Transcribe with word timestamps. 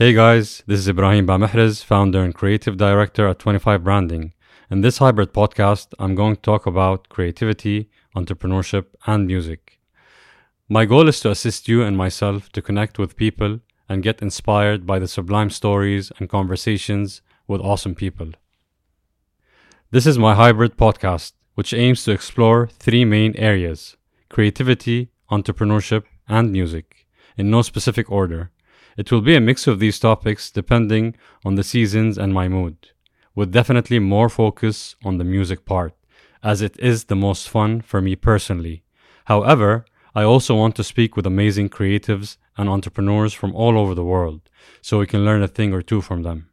Hey 0.00 0.12
guys, 0.12 0.62
this 0.68 0.78
is 0.78 0.88
Ibrahim 0.88 1.26
Bamehriz, 1.26 1.82
founder 1.82 2.22
and 2.22 2.32
creative 2.32 2.76
director 2.76 3.26
at 3.26 3.40
25 3.40 3.82
Branding. 3.82 4.32
In 4.70 4.80
this 4.80 4.98
hybrid 4.98 5.32
podcast, 5.32 5.88
I'm 5.98 6.14
going 6.14 6.36
to 6.36 6.40
talk 6.40 6.66
about 6.66 7.08
creativity, 7.08 7.90
entrepreneurship, 8.14 8.84
and 9.08 9.26
music. 9.26 9.80
My 10.68 10.84
goal 10.84 11.08
is 11.08 11.18
to 11.22 11.32
assist 11.32 11.66
you 11.66 11.82
and 11.82 11.96
myself 11.96 12.48
to 12.52 12.62
connect 12.62 13.00
with 13.00 13.16
people 13.16 13.58
and 13.88 14.04
get 14.04 14.22
inspired 14.22 14.86
by 14.86 15.00
the 15.00 15.08
sublime 15.08 15.50
stories 15.50 16.12
and 16.20 16.28
conversations 16.28 17.20
with 17.48 17.60
awesome 17.60 17.96
people. 17.96 18.30
This 19.90 20.06
is 20.06 20.16
my 20.16 20.36
hybrid 20.36 20.76
podcast, 20.76 21.32
which 21.56 21.74
aims 21.74 22.04
to 22.04 22.12
explore 22.12 22.68
three 22.68 23.04
main 23.04 23.34
areas 23.34 23.96
creativity, 24.28 25.10
entrepreneurship, 25.28 26.04
and 26.28 26.52
music, 26.52 27.08
in 27.36 27.50
no 27.50 27.62
specific 27.62 28.08
order. 28.12 28.52
It 28.98 29.12
will 29.12 29.20
be 29.20 29.36
a 29.36 29.40
mix 29.40 29.68
of 29.68 29.78
these 29.78 30.00
topics 30.00 30.50
depending 30.50 31.14
on 31.44 31.54
the 31.54 31.62
seasons 31.62 32.18
and 32.18 32.34
my 32.34 32.48
mood, 32.48 32.76
with 33.32 33.52
definitely 33.52 34.00
more 34.00 34.28
focus 34.28 34.96
on 35.04 35.18
the 35.18 35.24
music 35.24 35.64
part, 35.64 35.94
as 36.42 36.62
it 36.62 36.76
is 36.80 37.04
the 37.04 37.14
most 37.14 37.48
fun 37.48 37.80
for 37.80 38.00
me 38.00 38.16
personally. 38.16 38.82
However, 39.26 39.84
I 40.16 40.24
also 40.24 40.56
want 40.56 40.74
to 40.76 40.82
speak 40.82 41.14
with 41.14 41.26
amazing 41.26 41.68
creatives 41.68 42.38
and 42.56 42.68
entrepreneurs 42.68 43.32
from 43.32 43.54
all 43.54 43.78
over 43.78 43.94
the 43.94 44.04
world, 44.04 44.40
so 44.82 44.98
we 44.98 45.06
can 45.06 45.24
learn 45.24 45.44
a 45.44 45.48
thing 45.48 45.72
or 45.72 45.80
two 45.80 46.00
from 46.00 46.24
them. 46.24 46.50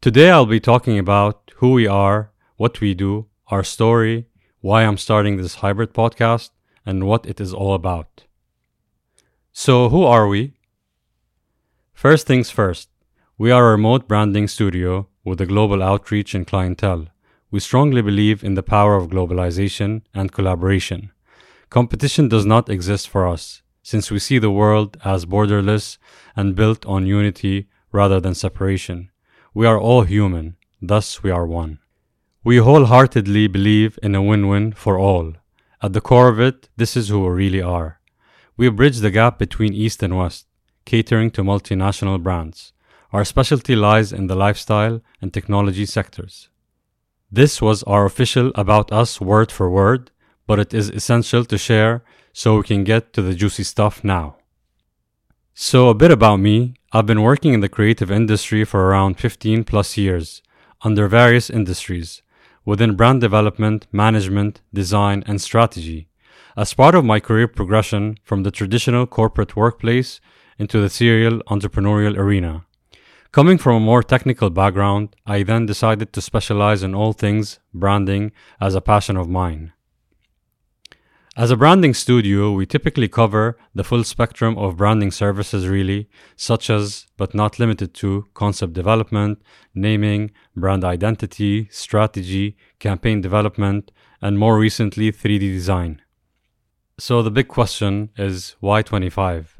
Today 0.00 0.30
I'll 0.30 0.46
be 0.46 0.58
talking 0.58 0.98
about 0.98 1.52
who 1.56 1.72
we 1.72 1.86
are, 1.86 2.30
what 2.56 2.80
we 2.80 2.94
do, 2.94 3.26
our 3.48 3.62
story, 3.62 4.24
why 4.62 4.84
I'm 4.84 4.96
starting 4.96 5.36
this 5.36 5.56
hybrid 5.56 5.92
podcast, 5.92 6.48
and 6.86 7.06
what 7.06 7.26
it 7.26 7.42
is 7.42 7.52
all 7.52 7.74
about. 7.74 8.24
So, 9.52 9.90
who 9.90 10.02
are 10.04 10.26
we? 10.26 10.55
First 11.96 12.26
things 12.26 12.50
first, 12.50 12.90
we 13.38 13.50
are 13.50 13.68
a 13.68 13.70
remote 13.70 14.06
branding 14.06 14.48
studio 14.48 15.08
with 15.24 15.40
a 15.40 15.46
global 15.46 15.82
outreach 15.82 16.34
and 16.34 16.46
clientele. 16.46 17.06
We 17.50 17.58
strongly 17.60 18.02
believe 18.02 18.44
in 18.44 18.52
the 18.52 18.62
power 18.62 18.96
of 18.96 19.08
globalization 19.08 20.02
and 20.12 20.30
collaboration. 20.30 21.10
Competition 21.70 22.28
does 22.28 22.44
not 22.44 22.68
exist 22.68 23.08
for 23.08 23.26
us, 23.26 23.62
since 23.82 24.10
we 24.10 24.18
see 24.18 24.38
the 24.38 24.50
world 24.50 24.98
as 25.06 25.24
borderless 25.24 25.96
and 26.36 26.54
built 26.54 26.84
on 26.84 27.06
unity 27.06 27.66
rather 27.90 28.20
than 28.20 28.34
separation. 28.34 29.10
We 29.54 29.64
are 29.64 29.80
all 29.80 30.02
human, 30.02 30.56
thus, 30.82 31.22
we 31.22 31.30
are 31.30 31.46
one. 31.46 31.78
We 32.44 32.58
wholeheartedly 32.58 33.46
believe 33.46 33.98
in 34.02 34.14
a 34.14 34.20
win 34.20 34.48
win 34.48 34.72
for 34.72 34.98
all. 34.98 35.32
At 35.80 35.94
the 35.94 36.02
core 36.02 36.28
of 36.28 36.40
it, 36.40 36.68
this 36.76 36.94
is 36.94 37.08
who 37.08 37.22
we 37.22 37.30
really 37.30 37.62
are. 37.62 38.00
We 38.58 38.68
bridge 38.68 38.98
the 38.98 39.10
gap 39.10 39.38
between 39.38 39.72
East 39.72 40.02
and 40.02 40.14
West, 40.14 40.45
catering 40.86 41.30
to 41.32 41.42
multinational 41.42 42.22
brands. 42.22 42.72
Our 43.12 43.24
specialty 43.24 43.76
lies 43.76 44.12
in 44.12 44.26
the 44.26 44.34
lifestyle 44.34 45.02
and 45.20 45.32
technology 45.32 45.84
sectors. 45.84 46.48
This 47.30 47.60
was 47.60 47.82
our 47.82 48.06
official 48.06 48.52
About 48.54 48.92
Us 48.92 49.20
word 49.20 49.52
for 49.52 49.68
word, 49.68 50.10
but 50.46 50.58
it 50.58 50.72
is 50.72 50.88
essential 50.88 51.44
to 51.44 51.58
share 51.58 52.04
so 52.32 52.56
we 52.56 52.62
can 52.62 52.84
get 52.84 53.12
to 53.12 53.22
the 53.22 53.34
juicy 53.34 53.64
stuff 53.64 54.04
now. 54.04 54.36
So, 55.54 55.88
a 55.88 55.94
bit 55.94 56.10
about 56.10 56.40
me 56.40 56.74
I've 56.92 57.06
been 57.06 57.22
working 57.22 57.52
in 57.52 57.60
the 57.60 57.68
creative 57.68 58.10
industry 58.10 58.64
for 58.64 58.86
around 58.86 59.18
15 59.18 59.64
plus 59.64 59.96
years, 59.96 60.40
under 60.82 61.08
various 61.08 61.50
industries, 61.50 62.22
within 62.64 62.96
brand 62.96 63.20
development, 63.20 63.86
management, 63.92 64.60
design, 64.72 65.24
and 65.26 65.40
strategy. 65.40 66.08
As 66.56 66.74
part 66.74 66.94
of 66.94 67.04
my 67.04 67.20
career 67.20 67.48
progression 67.48 68.18
from 68.22 68.44
the 68.44 68.50
traditional 68.50 69.06
corporate 69.06 69.56
workplace 69.56 70.20
into 70.58 70.80
the 70.80 70.90
serial 70.90 71.40
entrepreneurial 71.48 72.16
arena. 72.16 72.64
Coming 73.32 73.58
from 73.58 73.76
a 73.76 73.80
more 73.80 74.02
technical 74.02 74.50
background, 74.50 75.14
I 75.26 75.42
then 75.42 75.66
decided 75.66 76.12
to 76.12 76.20
specialize 76.20 76.82
in 76.82 76.94
all 76.94 77.12
things 77.12 77.58
branding 77.74 78.32
as 78.60 78.74
a 78.74 78.80
passion 78.80 79.16
of 79.16 79.28
mine. 79.28 79.72
As 81.38 81.50
a 81.50 81.56
branding 81.56 81.92
studio, 81.92 82.52
we 82.52 82.64
typically 82.64 83.08
cover 83.08 83.58
the 83.74 83.84
full 83.84 84.04
spectrum 84.04 84.56
of 84.56 84.78
branding 84.78 85.10
services, 85.10 85.68
really, 85.68 86.08
such 86.34 86.70
as, 86.70 87.06
but 87.18 87.34
not 87.34 87.58
limited 87.58 87.92
to, 87.96 88.24
concept 88.32 88.72
development, 88.72 89.42
naming, 89.74 90.30
brand 90.56 90.82
identity, 90.82 91.68
strategy, 91.70 92.56
campaign 92.78 93.20
development, 93.20 93.92
and 94.22 94.38
more 94.38 94.58
recently, 94.58 95.12
3D 95.12 95.40
design. 95.40 96.00
So, 96.98 97.20
the 97.20 97.30
big 97.30 97.48
question 97.48 98.08
is 98.16 98.56
why 98.60 98.80
25? 98.80 99.55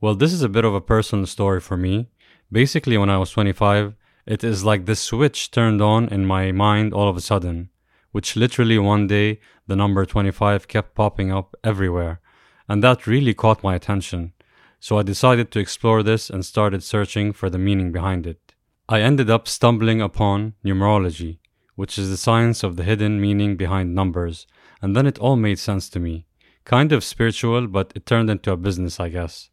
Well, 0.00 0.14
this 0.14 0.32
is 0.32 0.42
a 0.42 0.48
bit 0.48 0.64
of 0.64 0.74
a 0.74 0.80
personal 0.80 1.26
story 1.26 1.60
for 1.60 1.76
me. 1.76 2.08
Basically, 2.50 2.96
when 2.96 3.10
I 3.10 3.18
was 3.18 3.30
25, 3.30 3.94
it 4.26 4.44
is 4.44 4.64
like 4.64 4.86
this 4.86 5.00
switch 5.00 5.50
turned 5.50 5.82
on 5.82 6.08
in 6.08 6.26
my 6.26 6.52
mind 6.52 6.92
all 6.92 7.08
of 7.08 7.16
a 7.16 7.20
sudden 7.20 7.70
which 8.12 8.36
literally 8.36 8.78
one 8.78 9.06
day 9.06 9.38
the 9.66 9.76
number 9.76 10.04
25 10.04 10.68
kept 10.68 10.94
popping 10.94 11.30
up 11.30 11.54
everywhere, 11.62 12.20
and 12.68 12.82
that 12.82 13.06
really 13.06 13.34
caught 13.34 13.62
my 13.62 13.74
attention. 13.74 14.32
So 14.80 14.98
I 14.98 15.02
decided 15.02 15.50
to 15.50 15.60
explore 15.60 16.02
this 16.02 16.30
and 16.30 16.44
started 16.44 16.82
searching 16.82 17.32
for 17.32 17.50
the 17.50 17.58
meaning 17.58 17.92
behind 17.92 18.26
it. 18.26 18.54
I 18.88 19.00
ended 19.02 19.28
up 19.28 19.46
stumbling 19.46 20.00
upon 20.00 20.54
numerology, 20.64 21.38
which 21.74 21.98
is 21.98 22.10
the 22.10 22.16
science 22.16 22.62
of 22.62 22.76
the 22.76 22.84
hidden 22.84 23.20
meaning 23.20 23.56
behind 23.56 23.94
numbers, 23.94 24.46
and 24.80 24.96
then 24.96 25.06
it 25.06 25.18
all 25.18 25.36
made 25.36 25.58
sense 25.58 25.88
to 25.90 26.00
me. 26.00 26.26
Kind 26.64 26.92
of 26.92 27.04
spiritual, 27.04 27.66
but 27.66 27.92
it 27.94 28.06
turned 28.06 28.30
into 28.30 28.52
a 28.52 28.56
business, 28.56 28.98
I 28.98 29.08
guess. 29.10 29.50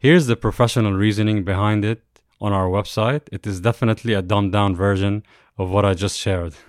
Here's 0.00 0.28
the 0.28 0.36
professional 0.36 0.92
reasoning 0.92 1.42
behind 1.42 1.84
it 1.84 2.20
on 2.40 2.52
our 2.52 2.68
website. 2.68 3.22
It 3.32 3.44
is 3.48 3.60
definitely 3.60 4.12
a 4.12 4.22
dumbed 4.22 4.52
down 4.52 4.76
version 4.76 5.24
of 5.56 5.70
what 5.70 5.84
I 5.84 5.94
just 5.94 6.16
shared. 6.18 6.54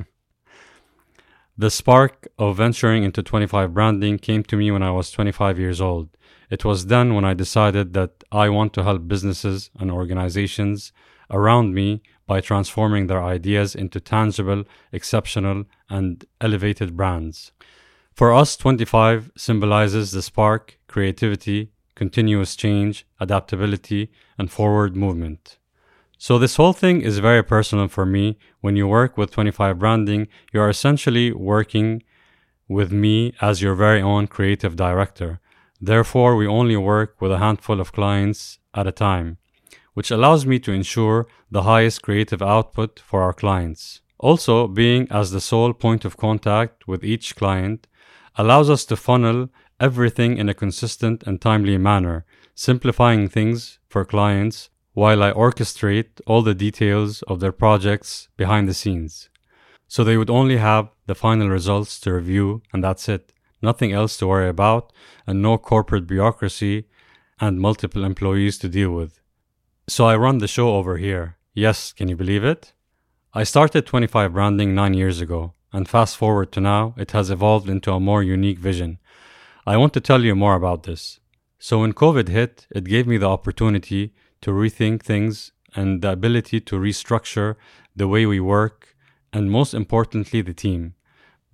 The 1.55 1.69
spark 1.69 2.29
of 2.39 2.55
venturing 2.55 3.03
into 3.03 3.21
25 3.21 3.73
branding 3.73 4.17
came 4.17 4.43
to 4.43 4.55
me 4.55 4.71
when 4.71 4.81
I 4.81 4.91
was 4.91 5.11
25 5.11 5.59
years 5.59 5.81
old. 5.81 6.07
It 6.49 6.63
was 6.63 6.85
then 6.85 7.15
when 7.15 7.25
I 7.25 7.33
decided 7.33 7.91
that 7.95 8.23
I 8.31 8.47
want 8.47 8.71
to 8.75 8.83
help 8.83 9.09
businesses 9.09 9.69
and 9.77 9.91
organizations 9.91 10.93
around 11.29 11.73
me 11.73 12.01
by 12.25 12.39
transforming 12.39 13.07
their 13.07 13.21
ideas 13.21 13.75
into 13.75 13.99
tangible, 13.99 14.63
exceptional, 14.93 15.65
and 15.89 16.23
elevated 16.39 16.95
brands. 16.95 17.51
For 18.13 18.33
us, 18.33 18.55
25 18.55 19.33
symbolizes 19.35 20.13
the 20.13 20.21
spark, 20.21 20.79
creativity, 20.87 21.73
continuous 22.03 22.55
change, 22.55 23.05
adaptability, 23.19 24.03
and 24.37 24.49
forward 24.49 24.95
movement. 24.95 25.57
So 26.17 26.39
this 26.39 26.55
whole 26.55 26.71
thing 26.81 27.01
is 27.01 27.27
very 27.29 27.43
personal 27.43 27.89
for 27.89 28.05
me. 28.05 28.25
When 28.61 28.77
you 28.77 28.87
work 28.87 29.17
with 29.17 29.31
25 29.31 29.77
branding, 29.79 30.21
you 30.53 30.61
are 30.61 30.69
essentially 30.69 31.27
working 31.33 31.89
with 32.69 32.89
me 33.03 33.15
as 33.41 33.61
your 33.61 33.75
very 33.75 34.01
own 34.01 34.27
creative 34.27 34.75
director. 34.77 35.31
Therefore, 35.91 36.31
we 36.37 36.47
only 36.59 36.77
work 36.77 37.11
with 37.21 37.33
a 37.33 37.43
handful 37.45 37.81
of 37.81 37.91
clients 37.99 38.59
at 38.73 38.87
a 38.87 38.99
time, 39.09 39.37
which 39.93 40.09
allows 40.09 40.45
me 40.45 40.57
to 40.59 40.71
ensure 40.71 41.27
the 41.51 41.63
highest 41.63 42.01
creative 42.01 42.41
output 42.41 42.91
for 43.09 43.19
our 43.25 43.33
clients. 43.33 44.01
Also, 44.19 44.55
being 44.67 45.05
as 45.11 45.31
the 45.31 45.41
sole 45.51 45.73
point 45.73 46.05
of 46.05 46.15
contact 46.15 46.87
with 46.87 47.03
each 47.03 47.35
client 47.35 47.87
allows 48.37 48.69
us 48.69 48.85
to 48.85 48.95
funnel 48.95 49.49
everything 49.79 50.37
in 50.37 50.49
a 50.49 50.53
consistent 50.53 51.23
and 51.23 51.39
timely 51.39 51.77
manner, 51.77 52.25
simplifying 52.55 53.29
things 53.29 53.79
for 53.87 54.05
clients 54.05 54.69
while 54.93 55.23
I 55.23 55.31
orchestrate 55.31 56.19
all 56.27 56.41
the 56.41 56.53
details 56.53 57.21
of 57.23 57.39
their 57.39 57.51
projects 57.51 58.27
behind 58.35 58.67
the 58.67 58.73
scenes. 58.73 59.29
So 59.87 60.03
they 60.03 60.17
would 60.17 60.29
only 60.29 60.57
have 60.57 60.89
the 61.07 61.15
final 61.15 61.49
results 61.49 61.99
to 62.01 62.13
review, 62.13 62.61
and 62.73 62.83
that's 62.83 63.09
it. 63.09 63.33
Nothing 63.61 63.91
else 63.91 64.17
to 64.17 64.27
worry 64.27 64.49
about, 64.49 64.91
and 65.25 65.41
no 65.41 65.57
corporate 65.57 66.07
bureaucracy 66.07 66.85
and 67.39 67.59
multiple 67.59 68.03
employees 68.03 68.57
to 68.59 68.69
deal 68.69 68.91
with. 68.91 69.21
So 69.87 70.05
I 70.05 70.15
run 70.15 70.37
the 70.37 70.47
show 70.47 70.75
over 70.75 70.97
here. 70.97 71.37
Yes, 71.53 71.93
can 71.93 72.07
you 72.09 72.15
believe 72.15 72.43
it? 72.43 72.73
I 73.33 73.43
started 73.43 73.85
25 73.85 74.33
Branding 74.33 74.75
nine 74.75 74.93
years 74.93 75.21
ago, 75.21 75.53
and 75.71 75.87
fast 75.87 76.17
forward 76.17 76.51
to 76.51 76.61
now, 76.61 76.93
it 76.97 77.11
has 77.11 77.29
evolved 77.29 77.69
into 77.69 77.91
a 77.91 77.99
more 77.99 78.23
unique 78.23 78.59
vision. 78.59 78.99
I 79.65 79.77
want 79.77 79.93
to 79.93 80.01
tell 80.01 80.23
you 80.23 80.35
more 80.35 80.55
about 80.55 80.83
this. 80.83 81.19
So 81.59 81.81
when 81.81 81.93
COVID 81.93 82.29
hit, 82.29 82.65
it 82.71 82.85
gave 82.85 83.05
me 83.05 83.17
the 83.17 83.29
opportunity 83.29 84.13
to 84.41 84.51
rethink 84.51 85.03
things 85.03 85.51
and 85.75 86.01
the 86.01 86.11
ability 86.13 86.61
to 86.61 86.75
restructure 86.75 87.55
the 87.95 88.07
way 88.07 88.25
we 88.25 88.39
work 88.39 88.95
and 89.33 89.51
most 89.51 89.73
importantly 89.73 90.41
the 90.41 90.53
team. 90.53 90.95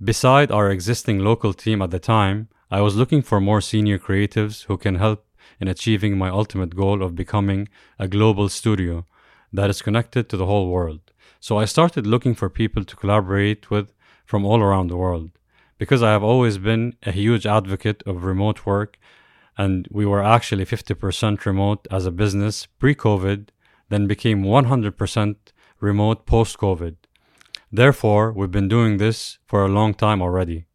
Beside 0.04 0.52
our 0.52 0.70
existing 0.70 1.20
local 1.20 1.54
team 1.54 1.82
at 1.82 1.92
the 1.92 2.00
time, 2.00 2.50
I 2.70 2.82
was 2.82 2.96
looking 2.96 3.22
for 3.22 3.42
more 3.42 3.62
senior 3.62 3.98
creatives 3.98 4.66
who 4.66 4.78
can 4.78 4.96
help 4.96 5.26
in 5.60 5.68
achieving 5.68 6.18
my 6.18 6.30
ultimate 6.30 6.76
goal 6.76 7.02
of 7.02 7.16
becoming 7.16 7.68
a 7.98 8.08
global 8.08 8.50
studio 8.50 9.06
that 9.52 9.70
is 9.70 9.82
connected 9.82 10.30
to 10.30 10.38
the 10.38 10.46
whole 10.46 10.70
world. 10.70 11.12
So 11.40 11.58
I 11.58 11.66
started 11.66 12.06
looking 12.06 12.36
for 12.36 12.50
people 12.50 12.84
to 12.84 12.96
collaborate 12.96 13.70
with 13.70 13.94
from 14.26 14.46
all 14.46 14.62
around 14.62 14.88
the 14.88 14.98
world. 14.98 15.32
Because 15.78 16.02
I 16.02 16.12
have 16.12 16.24
always 16.24 16.58
been 16.58 16.96
a 17.04 17.12
huge 17.12 17.46
advocate 17.46 18.02
of 18.06 18.24
remote 18.24 18.66
work 18.66 18.98
and 19.58 19.88
we 19.92 20.06
were 20.06 20.24
actually 20.24 20.66
50% 20.66 21.46
remote 21.46 21.88
as 21.90 22.06
a 22.06 22.12
business 22.12 22.66
pre 22.66 22.96
COVID, 22.96 23.50
then 23.90 24.08
became 24.08 24.44
100% 24.44 25.36
remote 25.80 26.26
post 26.26 26.58
COVID. 26.58 26.96
Therefore, 27.72 28.32
we've 28.32 28.52
been 28.52 28.68
doing 28.68 28.98
this 28.98 29.38
for 29.48 29.66
a 29.66 29.70
long 29.70 29.94
time 29.94 30.22
already. 30.22 30.66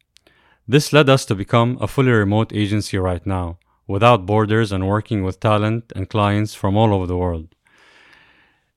This 0.67 0.93
led 0.93 1.09
us 1.09 1.25
to 1.27 1.35
become 1.35 1.79
a 1.81 1.89
fully 1.89 2.13
remote 2.13 2.53
agency 2.53 2.97
right 2.99 3.25
now, 3.27 3.59
without 3.87 4.27
borders 4.27 4.71
and 4.71 4.87
working 4.87 5.25
with 5.25 5.41
talent 5.41 5.93
and 5.97 6.09
clients 6.09 6.55
from 6.55 6.77
all 6.77 6.95
over 6.95 7.07
the 7.07 7.17
world. 7.17 7.55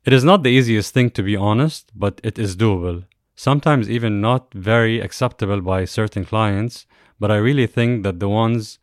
It 0.06 0.12
is 0.12 0.24
not 0.24 0.44
the 0.44 0.50
easiest 0.50 0.94
thing 0.94 1.12
to 1.12 1.24
be 1.24 1.36
honest, 1.36 1.92
but 1.96 2.20
it 2.24 2.38
is 2.38 2.58
doable. 2.58 3.06
Sometimes 3.36 3.90
even 3.90 4.22
not 4.22 4.54
very 4.54 5.00
acceptable 5.00 5.62
by 5.62 5.86
certain 5.86 6.26
clients, 6.26 6.86
but 7.20 7.32
I 7.32 7.38
really 7.38 7.68
think 7.68 8.04
that 8.04 8.20
the 8.20 8.30
ones 8.30 8.80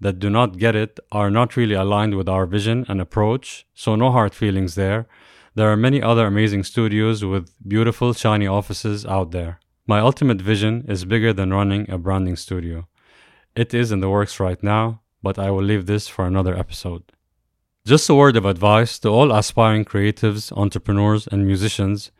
that 0.00 0.18
do 0.18 0.30
not 0.30 0.58
get 0.58 0.76
it 0.76 1.00
are 1.10 1.30
not 1.30 1.56
really 1.56 1.74
aligned 1.74 2.14
with 2.14 2.28
our 2.28 2.46
vision 2.46 2.84
and 2.88 3.00
approach, 3.00 3.66
so 3.74 3.96
no 3.96 4.12
hard 4.12 4.34
feelings 4.34 4.74
there. 4.74 5.06
There 5.54 5.72
are 5.72 5.76
many 5.76 6.00
other 6.00 6.26
amazing 6.26 6.62
studios 6.62 7.24
with 7.24 7.52
beautiful, 7.66 8.12
shiny 8.12 8.46
offices 8.46 9.04
out 9.04 9.32
there. 9.32 9.58
My 9.86 9.98
ultimate 9.98 10.40
vision 10.40 10.84
is 10.86 11.04
bigger 11.04 11.32
than 11.32 11.52
running 11.52 11.90
a 11.90 11.98
branding 11.98 12.36
studio. 12.36 12.86
It 13.56 13.74
is 13.74 13.90
in 13.90 14.00
the 14.00 14.10
works 14.10 14.38
right 14.38 14.62
now, 14.62 15.00
but 15.22 15.38
I 15.38 15.50
will 15.50 15.64
leave 15.64 15.86
this 15.86 16.06
for 16.06 16.26
another 16.26 16.56
episode. 16.56 17.02
Just 17.84 18.08
a 18.08 18.14
word 18.14 18.36
of 18.36 18.44
advice 18.44 18.98
to 19.00 19.08
all 19.08 19.32
aspiring 19.32 19.84
creatives, 19.84 20.56
entrepreneurs, 20.56 21.26
and 21.26 21.46
musicians 21.46 22.12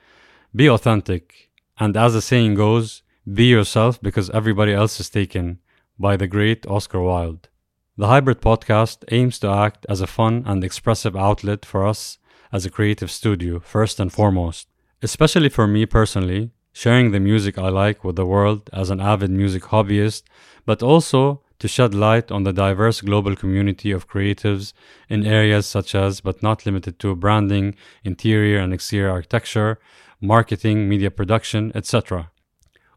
be 0.57 0.69
authentic, 0.69 1.48
and 1.79 1.97
as 1.97 2.15
the 2.15 2.23
saying 2.23 2.55
goes, 2.55 3.03
be 3.33 3.45
yourself 3.45 4.01
because 4.01 4.31
everybody 4.31 4.73
else 4.73 4.99
is 5.01 5.11
taken, 5.11 5.59
by 5.99 6.17
the 6.17 6.27
great 6.27 6.67
Oscar 6.67 7.01
Wilde. 7.01 7.49
The 7.97 8.07
Hybrid 8.07 8.41
Podcast 8.41 9.05
aims 9.11 9.39
to 9.41 9.49
act 9.49 9.85
as 9.89 10.01
a 10.01 10.07
fun 10.07 10.45
and 10.47 10.63
expressive 10.63 11.17
outlet 11.17 11.65
for 11.65 11.87
us 11.87 12.19
as 12.53 12.65
a 12.65 12.71
creative 12.71 13.11
studio, 13.11 13.59
first 13.59 13.99
and 13.99 14.13
foremost. 14.13 14.69
Especially 15.03 15.49
for 15.49 15.67
me 15.67 15.85
personally, 15.87 16.53
sharing 16.73 17.11
the 17.11 17.21
music 17.21 17.59
I 17.59 17.69
like 17.69 18.05
with 18.05 18.17
the 18.17 18.27
world 18.27 18.71
as 18.73 18.91
an 18.91 19.01
avid 19.01 19.31
music 19.31 19.65
hobbyist, 19.65 20.23
but 20.65 20.83
also 20.83 21.43
to 21.59 21.69
shed 21.69 21.95
light 21.95 22.31
on 22.31 22.45
the 22.45 22.53
diverse 22.53 23.01
global 23.01 23.35
community 23.35 23.91
of 23.91 24.09
creatives 24.09 24.73
in 25.09 25.27
areas 25.27 25.67
such 25.67 25.95
as, 25.95 26.21
but 26.21 26.43
not 26.43 26.67
limited 26.67 26.99
to, 27.01 27.17
branding, 27.17 27.75
interior 28.05 28.59
and 28.59 28.73
exterior 28.73 29.11
architecture, 29.11 29.79
marketing, 30.21 30.89
media 30.89 31.11
production, 31.11 31.73
etc. 31.75 32.31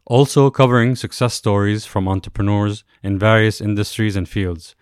Also 0.04 0.50
covering 0.50 0.96
success 0.96 1.34
stories 1.34 1.84
from 1.86 2.08
entrepreneurs 2.08 2.84
in 3.02 3.18
various 3.18 3.60
industries 3.60 4.16
and 4.16 4.28
fields 4.28 4.74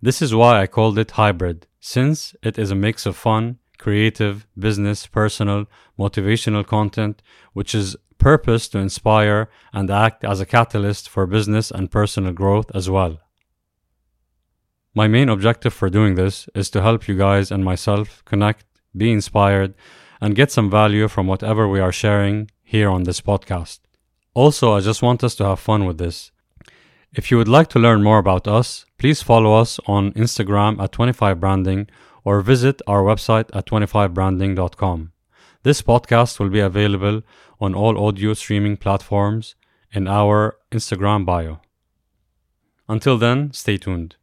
this 0.00 0.22
is 0.22 0.34
why 0.34 0.62
I 0.62 0.66
called 0.68 0.98
it 0.98 1.12
hybrid, 1.12 1.66
since 1.80 2.34
it 2.42 2.56
is 2.58 2.70
a 2.70 2.76
mix 2.76 3.04
of 3.04 3.16
fun, 3.16 3.58
creative, 3.78 4.46
business, 4.58 5.06
personal, 5.06 5.66
motivational 5.98 6.66
content, 6.66 7.22
which 7.52 7.74
is 7.74 7.96
purposed 8.18 8.72
to 8.72 8.78
inspire 8.78 9.48
and 9.72 9.90
act 9.90 10.24
as 10.24 10.40
a 10.40 10.46
catalyst 10.46 11.08
for 11.08 11.26
business 11.26 11.70
and 11.70 11.90
personal 11.90 12.32
growth 12.32 12.70
as 12.74 12.90
well. 12.90 13.18
My 14.94 15.06
main 15.06 15.28
objective 15.28 15.72
for 15.72 15.88
doing 15.88 16.16
this 16.16 16.48
is 16.54 16.70
to 16.70 16.82
help 16.82 17.06
you 17.06 17.16
guys 17.16 17.50
and 17.52 17.64
myself 17.64 18.24
connect, 18.24 18.64
be 18.96 19.12
inspired, 19.12 19.74
and 20.20 20.34
get 20.34 20.50
some 20.50 20.68
value 20.70 21.06
from 21.06 21.28
whatever 21.28 21.68
we 21.68 21.78
are 21.78 21.92
sharing 21.92 22.50
here 22.64 22.90
on 22.90 23.04
this 23.04 23.20
podcast. 23.20 23.78
Also, 24.34 24.72
I 24.72 24.80
just 24.80 25.02
want 25.02 25.22
us 25.22 25.36
to 25.36 25.44
have 25.44 25.60
fun 25.60 25.84
with 25.84 25.98
this 25.98 26.32
if 27.12 27.30
you 27.30 27.38
would 27.38 27.48
like 27.48 27.68
to 27.68 27.78
learn 27.78 28.02
more 28.02 28.18
about 28.18 28.46
us, 28.46 28.84
please 28.98 29.22
follow 29.22 29.54
us 29.54 29.80
on 29.86 30.12
Instagram 30.12 30.80
at 30.82 30.92
25branding 30.92 31.88
or 32.28 32.42
visit 32.42 32.82
our 32.86 33.02
website 33.02 33.48
at 33.54 33.64
25branding.com. 33.64 35.12
This 35.62 35.80
podcast 35.80 36.38
will 36.38 36.50
be 36.50 36.60
available 36.60 37.22
on 37.58 37.74
all 37.74 37.96
audio 38.06 38.34
streaming 38.34 38.76
platforms 38.76 39.54
in 39.92 40.06
our 40.06 40.58
Instagram 40.70 41.24
bio. 41.24 41.62
Until 42.86 43.16
then, 43.16 43.54
stay 43.54 43.78
tuned. 43.78 44.17